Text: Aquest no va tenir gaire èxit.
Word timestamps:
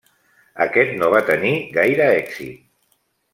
Aquest 0.65 0.95
no 1.01 1.09
va 1.15 1.21
tenir 1.27 1.51
gaire 1.77 2.09
èxit. 2.15 2.65